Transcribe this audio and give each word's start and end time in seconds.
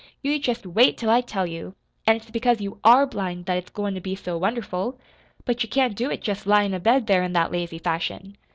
"You 0.23 0.39
jest 0.39 0.65
wait 0.65 0.97
till 0.97 1.11
I 1.11 1.21
tell 1.21 1.45
you; 1.45 1.75
an' 2.07 2.15
it's 2.15 2.31
because 2.31 2.59
you 2.59 2.79
ARE 2.83 3.05
blind 3.05 3.45
that 3.45 3.59
it's 3.59 3.69
goin' 3.69 3.93
to 3.93 4.01
be 4.01 4.15
so 4.15 4.35
wonderful. 4.35 4.99
But 5.45 5.61
you 5.61 5.69
can't 5.69 5.95
do 5.95 6.09
it 6.09 6.23
jest 6.23 6.47
lyin' 6.47 6.73
abed 6.73 7.05
there 7.05 7.21
in 7.21 7.33
that 7.33 7.51
lazy 7.51 7.77
fashion. 7.77 8.35